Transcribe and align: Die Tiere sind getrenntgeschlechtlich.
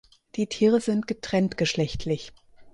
Die 0.35 0.47
Tiere 0.47 0.81
sind 0.81 1.05
getrenntgeschlechtlich. 1.07 2.33